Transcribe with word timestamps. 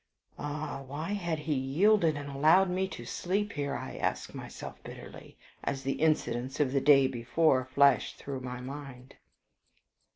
Ah! 0.39 0.81
why 0.87 1.09
had 1.13 1.37
he 1.37 1.53
yielded 1.53 2.17
and 2.17 2.27
allowed 2.27 2.71
me 2.71 2.87
to 2.87 3.05
sleep 3.05 3.51
here, 3.53 3.75
I 3.75 3.97
asked 3.97 4.33
myself 4.33 4.81
bitterly, 4.83 5.37
as 5.63 5.83
the 5.83 6.01
incidents 6.01 6.59
of 6.59 6.71
the 6.71 6.81
day 6.81 7.05
before 7.05 7.65
flashed 7.65 8.17
through 8.17 8.39
my 8.39 8.61
mind. 8.61 9.13